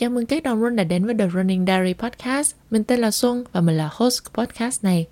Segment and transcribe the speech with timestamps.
[0.00, 2.54] Chào mừng các đồng run đã đến với The Running Diary Podcast.
[2.70, 5.06] Mình tên là Xuân và mình là host của podcast này.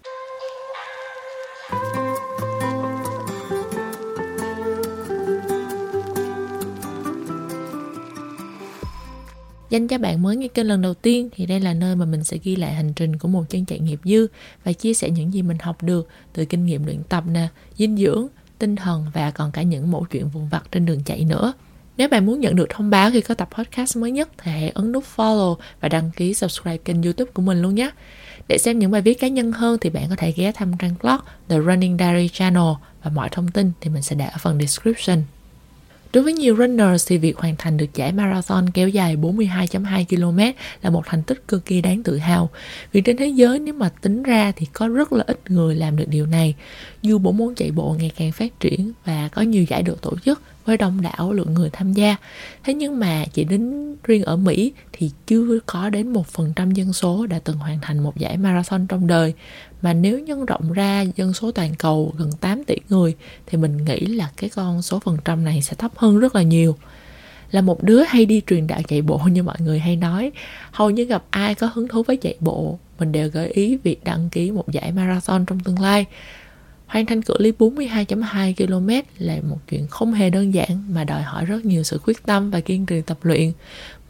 [9.70, 12.24] Dành cho bạn mới nghe kênh lần đầu tiên thì đây là nơi mà mình
[12.24, 14.26] sẽ ghi lại hành trình của một chân chạy nghiệp dư
[14.64, 17.48] và chia sẻ những gì mình học được từ kinh nghiệm luyện tập nè,
[17.78, 18.26] dinh dưỡng,
[18.58, 21.52] tinh thần và còn cả những mẫu chuyện vụn vặt trên đường chạy nữa.
[21.96, 24.68] Nếu bạn muốn nhận được thông báo khi có tập podcast mới nhất thì hãy
[24.68, 27.90] ấn nút follow và đăng ký subscribe kênh youtube của mình luôn nhé.
[28.48, 30.94] Để xem những bài viết cá nhân hơn thì bạn có thể ghé thăm trang
[31.02, 34.58] blog The Running Diary Channel và mọi thông tin thì mình sẽ để ở phần
[34.60, 35.22] description.
[36.12, 40.38] Đối với nhiều runners thì việc hoàn thành được giải marathon kéo dài 42.2 km
[40.82, 42.50] là một thành tích cực kỳ đáng tự hào.
[42.92, 45.96] Vì trên thế giới nếu mà tính ra thì có rất là ít người làm
[45.96, 46.54] được điều này.
[47.02, 50.12] Dù bộ môn chạy bộ ngày càng phát triển và có nhiều giải được tổ
[50.24, 52.16] chức, với đông đảo lượng người tham gia.
[52.64, 57.26] Thế nhưng mà chỉ đến riêng ở Mỹ thì chưa có đến 1% dân số
[57.26, 59.34] đã từng hoàn thành một giải marathon trong đời.
[59.86, 63.14] Mà nếu nhân rộng ra dân số toàn cầu gần 8 tỷ người,
[63.46, 66.42] thì mình nghĩ là cái con số phần trăm này sẽ thấp hơn rất là
[66.42, 66.76] nhiều
[67.50, 70.32] là một đứa hay đi truyền đạo chạy bộ như mọi người hay nói,
[70.70, 74.04] hầu như gặp ai có hứng thú với chạy bộ, mình đều gợi ý việc
[74.04, 76.06] đăng ký một giải marathon trong tương lai
[76.86, 81.22] Hoàn thành cự ly 42.2 km là một chuyện không hề đơn giản mà đòi
[81.22, 83.52] hỏi rất nhiều sự quyết tâm và kiên trì tập luyện.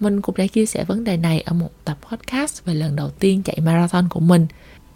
[0.00, 3.10] Mình cũng đã chia sẻ vấn đề này ở một tập podcast về lần đầu
[3.10, 4.46] tiên chạy marathon của mình.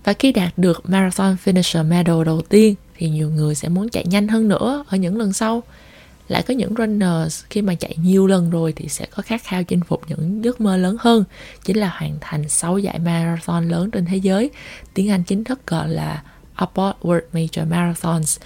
[0.05, 4.05] Và khi đạt được Marathon Finisher Medal đầu tiên thì nhiều người sẽ muốn chạy
[4.07, 5.63] nhanh hơn nữa ở những lần sau.
[6.29, 9.65] Lại có những runners khi mà chạy nhiều lần rồi thì sẽ có khát khao
[9.65, 11.25] chinh phục những giấc mơ lớn hơn,
[11.65, 14.51] chính là hoàn thành 6 giải marathon lớn trên thế giới.
[14.95, 16.23] Tiếng Anh chính thức gọi là
[16.57, 18.39] Upward World Major Marathons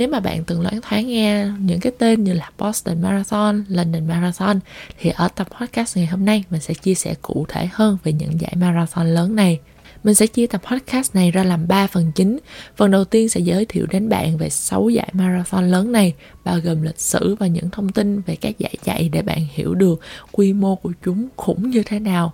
[0.00, 4.08] nếu mà bạn từng loáng thoáng nghe những cái tên như là Boston Marathon, London
[4.08, 4.60] Marathon
[5.00, 8.12] thì ở tập podcast ngày hôm nay mình sẽ chia sẻ cụ thể hơn về
[8.12, 9.60] những giải marathon lớn này.
[10.04, 12.38] Mình sẽ chia tập podcast này ra làm 3 phần chính.
[12.76, 16.58] Phần đầu tiên sẽ giới thiệu đến bạn về 6 giải marathon lớn này, bao
[16.58, 20.00] gồm lịch sử và những thông tin về các giải chạy để bạn hiểu được
[20.32, 22.32] quy mô của chúng khủng như thế nào.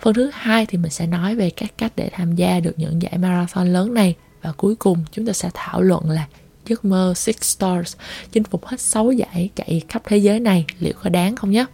[0.00, 3.02] Phần thứ hai thì mình sẽ nói về các cách để tham gia được những
[3.02, 6.26] giải marathon lớn này và cuối cùng chúng ta sẽ thảo luận là
[6.66, 7.96] giấc mơ Six Stars
[8.32, 11.66] chinh phục hết 6 giải chạy khắp thế giới này liệu có đáng không nhé?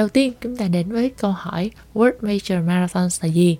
[0.00, 3.58] Đầu tiên chúng ta đến với câu hỏi World Major Marathons là gì?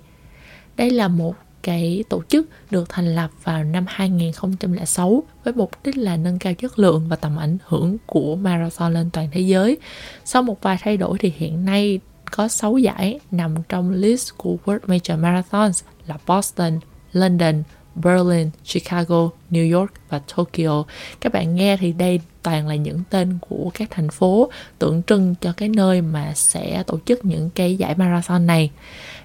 [0.77, 5.97] Đây là một cái tổ chức được thành lập vào năm 2006 với mục đích
[5.97, 9.77] là nâng cao chất lượng và tầm ảnh hưởng của marathon lên toàn thế giới.
[10.25, 11.99] Sau một vài thay đổi thì hiện nay
[12.31, 16.79] có 6 giải nằm trong list của World Major Marathons là Boston,
[17.11, 17.63] London,
[17.95, 20.83] Berlin, Chicago, New York và Tokyo.
[21.21, 25.35] Các bạn nghe thì đây toàn là những tên của các thành phố tượng trưng
[25.41, 28.71] cho cái nơi mà sẽ tổ chức những cái giải marathon này.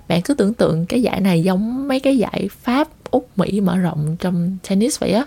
[0.08, 3.78] Bạn cứ tưởng tượng cái giải này giống mấy cái giải Pháp, Úc, Mỹ mở
[3.78, 5.24] rộng trong tennis vậy á.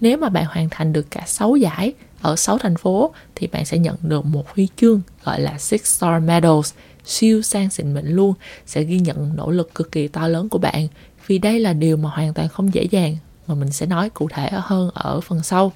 [0.00, 1.92] Nếu mà bạn hoàn thành được cả 6 giải
[2.22, 5.84] ở 6 thành phố thì bạn sẽ nhận được một huy chương gọi là Six
[5.84, 6.72] Star Medals
[7.04, 8.34] siêu sang xịn mịn luôn
[8.66, 10.88] sẽ ghi nhận nỗ lực cực kỳ to lớn của bạn.
[11.26, 13.16] Vì đây là điều mà hoàn toàn không dễ dàng
[13.46, 15.72] mà mình sẽ nói cụ thể hơn ở phần sau.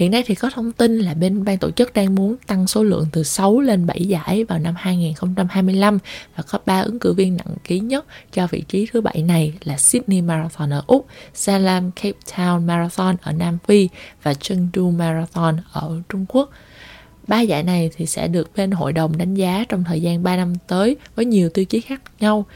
[0.00, 2.82] Hiện nay thì có thông tin là bên ban tổ chức đang muốn tăng số
[2.82, 5.98] lượng từ 6 lên 7 giải vào năm 2025
[6.36, 9.52] và có 3 ứng cử viên nặng ký nhất cho vị trí thứ bảy này
[9.64, 13.88] là Sydney Marathon ở Úc, Salam Cape Town Marathon ở Nam Phi
[14.22, 16.50] và Chengdu Marathon ở Trung Quốc.
[17.28, 20.36] Ba giải này thì sẽ được bên hội đồng đánh giá trong thời gian 3
[20.36, 22.46] năm tới với nhiều tiêu chí khác nhau.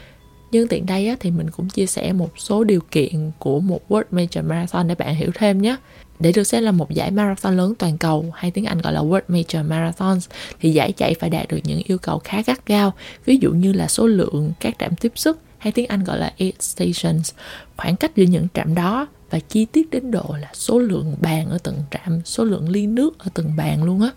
[0.51, 4.03] Nhưng tiện đây thì mình cũng chia sẻ một số điều kiện của một World
[4.11, 5.75] Major Marathon để bạn hiểu thêm nhé.
[6.19, 9.01] Để được xem là một giải marathon lớn toàn cầu hay tiếng Anh gọi là
[9.01, 10.29] World Major Marathons
[10.61, 12.93] thì giải chạy phải đạt được những yêu cầu khá gắt gao,
[13.25, 16.33] ví dụ như là số lượng các trạm tiếp sức hay tiếng Anh gọi là
[16.39, 17.31] aid stations,
[17.77, 21.49] khoảng cách giữa những trạm đó và chi tiết đến độ là số lượng bàn
[21.49, 24.09] ở từng trạm, số lượng ly nước ở từng bàn luôn á.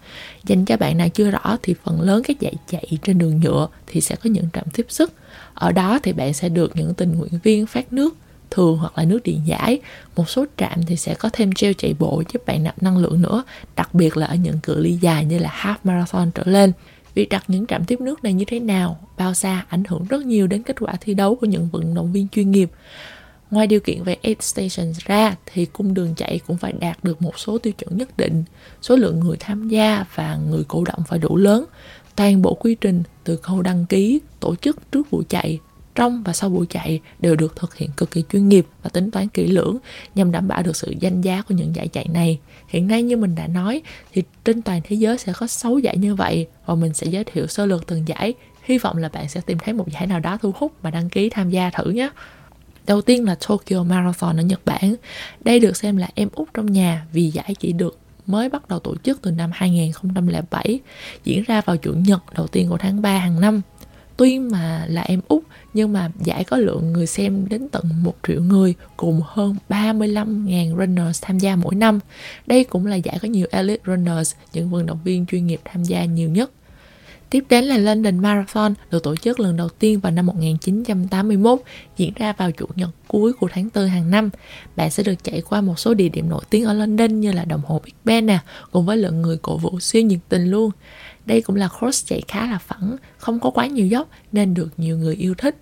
[0.45, 3.69] Dành cho bạn nào chưa rõ thì phần lớn các giải chạy trên đường nhựa
[3.87, 5.13] thì sẽ có những trạm tiếp sức.
[5.55, 8.17] Ở đó thì bạn sẽ được những tình nguyện viên phát nước
[8.51, 9.81] thường hoặc là nước điện giải
[10.17, 13.23] một số trạm thì sẽ có thêm gel chạy bộ giúp bạn nạp năng lượng
[13.23, 13.45] nữa
[13.77, 16.73] đặc biệt là ở những cự ly dài như là half marathon trở lên.
[17.15, 20.27] Việc đặt những trạm tiếp nước này như thế nào bao xa ảnh hưởng rất
[20.27, 22.71] nhiều đến kết quả thi đấu của những vận động viên chuyên nghiệp.
[23.51, 27.23] Ngoài điều kiện về aid stations ra thì cung đường chạy cũng phải đạt được
[27.23, 28.45] một số tiêu chuẩn nhất định,
[28.83, 31.65] số lượng người tham gia và người cổ động phải đủ lớn.
[32.17, 35.59] Toàn bộ quy trình từ khâu đăng ký, tổ chức trước vụ chạy
[35.99, 39.11] trong và sau buổi chạy đều được thực hiện cực kỳ chuyên nghiệp và tính
[39.11, 39.79] toán kỹ lưỡng
[40.15, 42.39] nhằm đảm bảo được sự danh giá của những giải chạy này.
[42.69, 45.97] Hiện nay như mình đã nói thì trên toàn thế giới sẽ có 6 giải
[45.97, 48.35] như vậy và mình sẽ giới thiệu sơ lược từng giải.
[48.63, 51.09] Hy vọng là bạn sẽ tìm thấy một giải nào đó thu hút và đăng
[51.09, 52.11] ký tham gia thử nhé.
[52.87, 54.95] Đầu tiên là Tokyo Marathon ở Nhật Bản.
[55.45, 58.79] Đây được xem là em út trong nhà vì giải chỉ được mới bắt đầu
[58.79, 60.81] tổ chức từ năm 2007,
[61.25, 63.61] diễn ra vào chủ nhật đầu tiên của tháng 3 hàng năm.
[64.19, 65.43] Tuy mà là em út
[65.75, 70.79] nhưng mà giải có lượng người xem đến tận 1 triệu người cùng hơn 35.000
[70.79, 72.01] runners tham gia mỗi năm.
[72.47, 75.85] Đây cũng là giải có nhiều elite runners, những vận động viên chuyên nghiệp tham
[75.85, 76.51] gia nhiều nhất.
[77.31, 81.61] Tiếp đến là London Marathon được tổ chức lần đầu tiên vào năm 1981,
[81.97, 84.31] diễn ra vào chủ nhật cuối của tháng 4 hàng năm.
[84.77, 87.45] Bạn sẽ được chạy qua một số địa điểm nổi tiếng ở London như là
[87.45, 88.39] đồng hồ Big Ben nè,
[88.71, 90.71] cùng với lượng người cổ vũ siêu nhiệt tình luôn.
[91.29, 94.69] Đây cũng là course chạy khá là phẳng, không có quá nhiều dốc nên được
[94.77, 95.57] nhiều người yêu thích.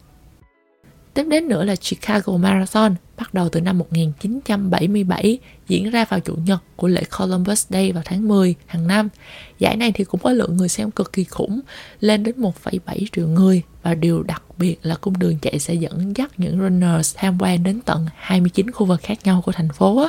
[1.15, 6.35] Tiếp đến nữa là Chicago Marathon, bắt đầu từ năm 1977, diễn ra vào chủ
[6.35, 9.09] nhật của lễ Columbus Day vào tháng 10 hàng năm.
[9.59, 11.61] Giải này thì cũng có lượng người xem cực kỳ khủng,
[12.01, 16.17] lên đến 1,7 triệu người và điều đặc biệt là cung đường chạy sẽ dẫn
[16.17, 20.09] dắt những runners tham quan đến tận 29 khu vực khác nhau của thành phố.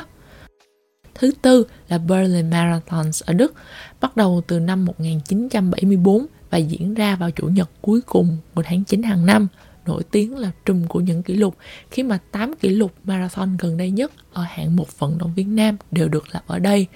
[1.18, 3.54] Thứ tư là Berlin Marathons ở Đức,
[4.00, 8.84] bắt đầu từ năm 1974 và diễn ra vào chủ nhật cuối cùng của tháng
[8.84, 9.48] 9 hàng năm
[9.86, 11.56] nổi tiếng là trùm của những kỷ lục
[11.90, 15.56] khi mà 8 kỷ lục marathon gần đây nhất ở hạng một vận động viên
[15.56, 16.86] nam đều được lập ở đây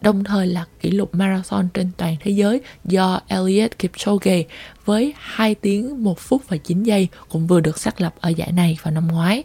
[0.00, 4.44] đồng thời là kỷ lục marathon trên toàn thế giới do Eliud Kipchoge
[4.84, 8.52] với 2 tiếng 1 phút và 9 giây cũng vừa được xác lập ở giải
[8.52, 9.44] này vào năm ngoái.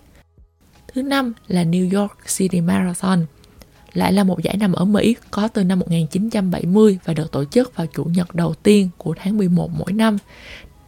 [0.94, 3.25] Thứ năm là New York City Marathon.
[3.94, 7.75] Lại là một giải nằm ở Mỹ có từ năm 1970 và được tổ chức
[7.75, 10.18] vào chủ nhật đầu tiên của tháng 11 mỗi năm.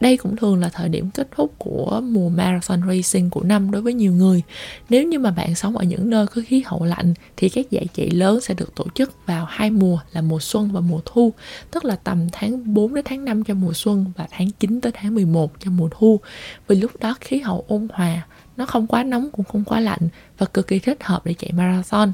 [0.00, 3.82] Đây cũng thường là thời điểm kết thúc của mùa marathon racing của năm đối
[3.82, 4.42] với nhiều người.
[4.88, 7.86] Nếu như mà bạn sống ở những nơi có khí hậu lạnh thì các giải
[7.94, 11.32] chạy lớn sẽ được tổ chức vào hai mùa là mùa xuân và mùa thu,
[11.70, 14.92] tức là tầm tháng 4 đến tháng 5 cho mùa xuân và tháng 9 tới
[14.94, 16.20] tháng 11 cho mùa thu.
[16.68, 18.26] Vì lúc đó khí hậu ôn hòa,
[18.56, 20.08] nó không quá nóng cũng không quá lạnh
[20.38, 22.12] và cực kỳ thích hợp để chạy marathon.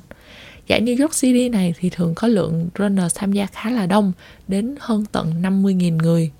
[0.66, 4.12] Giải New York City này thì thường có lượng runner tham gia khá là đông,
[4.48, 6.30] đến hơn tận 50.000 người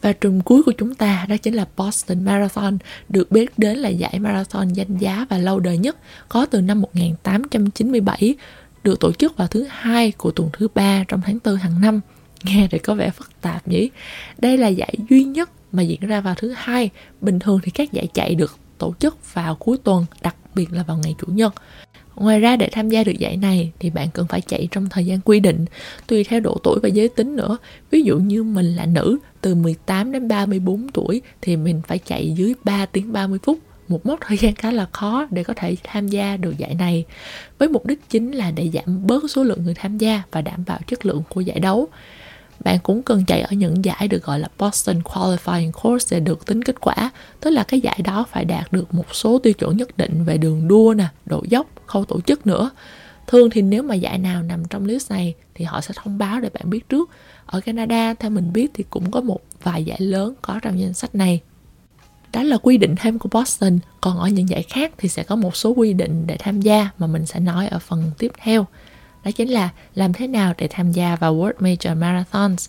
[0.00, 2.78] và trùm cuối của chúng ta đó chính là Boston Marathon,
[3.08, 5.96] được biết đến là giải marathon danh giá và lâu đời nhất,
[6.28, 8.34] có từ năm 1897,
[8.84, 12.00] được tổ chức vào thứ hai của tuần thứ ba trong tháng 4 hàng năm.
[12.44, 13.90] Nghe thì có vẻ phức tạp nhỉ?
[14.38, 16.90] Đây là giải duy nhất mà diễn ra vào thứ hai.
[17.20, 20.82] Bình thường thì các giải chạy được tổ chức vào cuối tuần, đặc biệt là
[20.82, 21.54] vào ngày chủ nhật.
[22.20, 25.06] Ngoài ra để tham gia được giải này thì bạn cần phải chạy trong thời
[25.06, 25.64] gian quy định,
[26.06, 27.56] tùy theo độ tuổi và giới tính nữa.
[27.90, 32.32] Ví dụ như mình là nữ từ 18 đến 34 tuổi thì mình phải chạy
[32.36, 33.58] dưới 3 tiếng 30 phút
[33.88, 37.04] một mốc thời gian khá là khó để có thể tham gia được giải này
[37.58, 40.64] với mục đích chính là để giảm bớt số lượng người tham gia và đảm
[40.66, 41.88] bảo chất lượng của giải đấu
[42.64, 46.46] bạn cũng cần chạy ở những giải được gọi là Boston Qualifying Course để được
[46.46, 49.76] tính kết quả tức là cái giải đó phải đạt được một số tiêu chuẩn
[49.76, 52.70] nhất định về đường đua nè độ dốc khâu tổ chức nữa.
[53.26, 56.40] Thường thì nếu mà giải nào nằm trong list này thì họ sẽ thông báo
[56.40, 57.10] để bạn biết trước.
[57.46, 60.94] Ở Canada, theo mình biết thì cũng có một vài giải lớn có trong danh
[60.94, 61.40] sách này.
[62.32, 63.78] Đó là quy định thêm của Boston.
[64.00, 66.90] Còn ở những giải khác thì sẽ có một số quy định để tham gia
[66.98, 68.66] mà mình sẽ nói ở phần tiếp theo.
[69.24, 72.68] Đó chính là làm thế nào để tham gia vào World Major Marathons.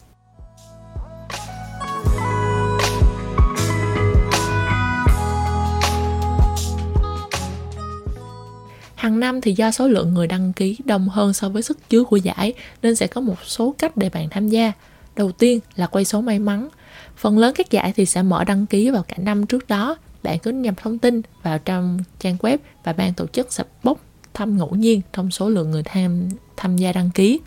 [9.01, 12.03] Hàng năm thì do số lượng người đăng ký đông hơn so với sức chứa
[12.03, 14.71] của giải, nên sẽ có một số cách để bạn tham gia.
[15.15, 16.69] Đầu tiên là quay số may mắn.
[17.17, 19.97] Phần lớn các giải thì sẽ mở đăng ký vào cả năm trước đó.
[20.23, 23.99] Bạn cứ nhập thông tin vào trong trang web và ban tổ chức sẽ bốc
[24.33, 27.39] thăm ngẫu nhiên trong số lượng người tham tham gia đăng ký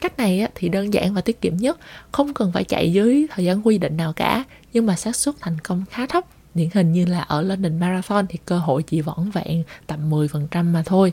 [0.00, 1.78] cách này thì đơn giản và tiết kiệm nhất,
[2.12, 5.34] không cần phải chạy dưới thời gian quy định nào cả, nhưng mà xác suất
[5.40, 6.24] thành công khá thấp
[6.54, 10.64] điển hình như là ở London Marathon thì cơ hội chỉ vỏn vẹn tầm 10%
[10.64, 11.12] mà thôi.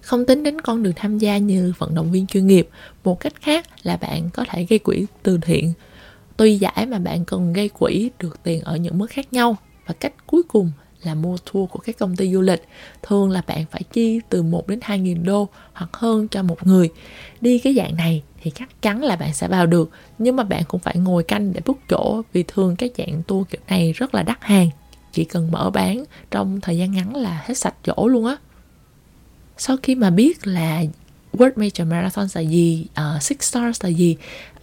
[0.00, 2.68] Không tính đến con đường tham gia như vận động viên chuyên nghiệp,
[3.04, 5.72] một cách khác là bạn có thể gây quỹ từ thiện.
[6.36, 9.94] Tùy giải mà bạn cần gây quỹ được tiền ở những mức khác nhau, và
[10.00, 12.68] cách cuối cùng là mua tour của các công ty du lịch.
[13.02, 16.66] Thường là bạn phải chi từ 1 đến 2 nghìn đô hoặc hơn cho một
[16.66, 16.90] người.
[17.40, 20.62] Đi cái dạng này thì chắc chắn là bạn sẽ vào được nhưng mà bạn
[20.68, 24.14] cũng phải ngồi canh để book chỗ vì thường cái dạng tour kiểu này rất
[24.14, 24.70] là đắt hàng.
[25.12, 28.36] Chỉ cần mở bán trong thời gian ngắn là hết sạch chỗ luôn á.
[29.56, 30.82] Sau khi mà biết là
[31.32, 34.16] World Major Marathon là gì, uh, Six Stars là gì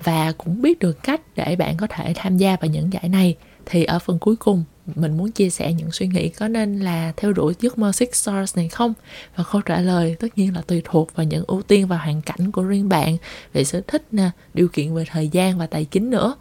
[0.04, 3.36] và cũng biết được cách để bạn có thể tham gia vào những giải này
[3.66, 4.64] thì ở phần cuối cùng
[4.96, 8.10] mình muốn chia sẻ những suy nghĩ có nên là theo đuổi giấc mơ Six
[8.14, 8.94] Stars này không?
[9.36, 12.22] Và câu trả lời tất nhiên là tùy thuộc vào những ưu tiên và hoàn
[12.22, 13.18] cảnh của riêng bạn
[13.54, 16.36] về sở thích nè, điều kiện về thời gian và tài chính nữa.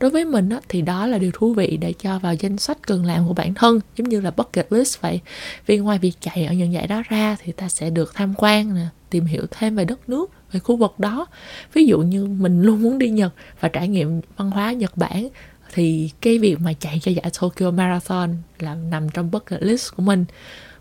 [0.00, 2.78] Đối với mình á, thì đó là điều thú vị để cho vào danh sách
[2.82, 5.20] cần làm của bản thân giống như là bucket list vậy.
[5.66, 8.74] Vì ngoài việc chạy ở những giải đó ra thì ta sẽ được tham quan
[8.74, 11.26] nè tìm hiểu thêm về đất nước về khu vực đó.
[11.72, 15.28] Ví dụ như mình luôn muốn đi nhật và trải nghiệm văn hóa nhật bản
[15.72, 20.02] thì cái việc mà chạy cho giải Tokyo Marathon là nằm trong bucket list của
[20.02, 20.24] mình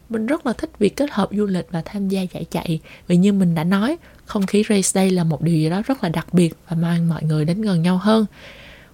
[0.10, 3.18] mình rất là thích việc kết hợp du lịch và tham gia giải chạy vì
[3.18, 6.10] như mình đã nói không khí race day là một điều gì đó rất là
[6.10, 8.26] đặc biệt và mang mọi người đến gần nhau hơn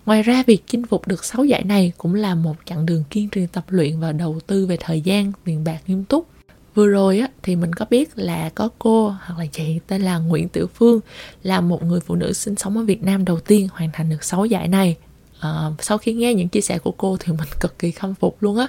[0.05, 3.29] Ngoài ra việc chinh phục được 6 giải này cũng là một chặng đường kiên
[3.29, 6.27] trì tập luyện và đầu tư về thời gian, tiền bạc nghiêm túc.
[6.75, 10.17] Vừa rồi á, thì mình có biết là có cô hoặc là chị tên là
[10.17, 11.00] Nguyễn Tiểu Phương
[11.43, 14.23] là một người phụ nữ sinh sống ở Việt Nam đầu tiên hoàn thành được
[14.23, 14.95] 6 giải này.
[15.43, 18.43] À, sau khi nghe những chia sẻ của cô thì mình cực kỳ khâm phục
[18.43, 18.67] luôn á.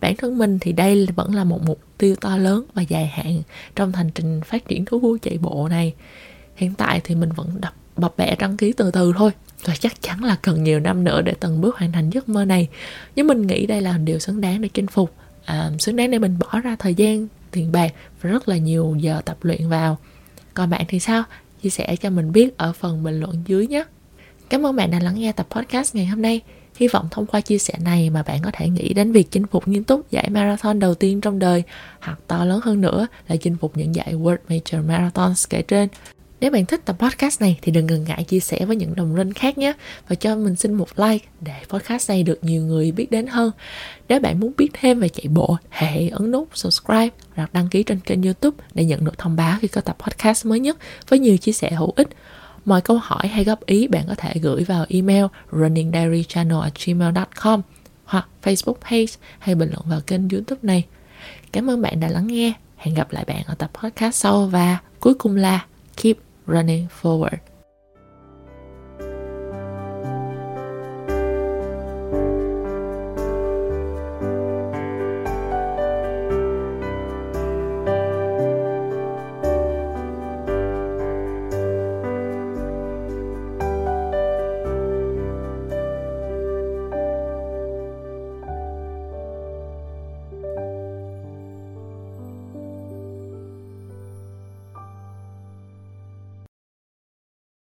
[0.00, 3.42] Bản thân mình thì đây vẫn là một mục tiêu to lớn và dài hạn
[3.76, 5.94] trong hành trình phát triển thú vui chạy bộ này.
[6.56, 9.30] Hiện tại thì mình vẫn đập bập bẹ đăng ký từ từ thôi
[9.64, 12.44] và chắc chắn là cần nhiều năm nữa để từng bước hoàn thành giấc mơ
[12.44, 12.68] này.
[13.16, 15.14] Nhưng mình nghĩ đây là điều xứng đáng để chinh phục.
[15.44, 18.96] À, xứng đáng để mình bỏ ra thời gian tiền bạc và rất là nhiều
[19.00, 19.98] giờ tập luyện vào.
[20.54, 21.22] Còn bạn thì sao?
[21.62, 23.84] Chia sẻ cho mình biết ở phần bình luận dưới nhé
[24.48, 26.40] cảm ơn bạn đã lắng nghe tập podcast ngày hôm nay
[26.76, 29.46] hy vọng thông qua chia sẻ này mà bạn có thể nghĩ đến việc chinh
[29.46, 31.62] phục nghiêm túc giải marathon đầu tiên trong đời
[32.00, 35.88] hoặc to lớn hơn nữa là chinh phục những giải World Major Marathons kể trên
[36.40, 39.16] nếu bạn thích tập podcast này thì đừng ngần ngại chia sẻ với những đồng
[39.16, 39.72] linh khác nhé
[40.08, 43.50] và cho mình xin một like để podcast này được nhiều người biết đến hơn.
[44.08, 47.82] Nếu bạn muốn biết thêm về chạy bộ, hãy ấn nút subscribe hoặc đăng ký
[47.82, 50.76] trên kênh youtube để nhận được thông báo khi có tập podcast mới nhất
[51.08, 52.08] với nhiều chia sẻ hữu ích.
[52.66, 57.62] Mọi câu hỏi hay góp ý bạn có thể gửi vào email runningdiarychannel@gmail.com
[58.04, 59.06] hoặc Facebook page
[59.38, 60.86] hay bình luận vào kênh youtube này.
[61.52, 62.52] Cảm ơn bạn đã lắng nghe.
[62.76, 65.64] Hẹn gặp lại bạn ở tập podcast sau và cuối cùng là
[66.02, 67.36] keep running forward.